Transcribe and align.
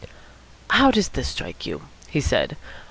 "How 0.71 0.89
does 0.89 1.09
this 1.09 1.27
strike 1.27 1.67
you?" 1.67 1.83
he 2.09 2.21
said. 2.21 2.57